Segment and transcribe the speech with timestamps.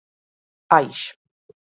[0.77, 0.99] Aix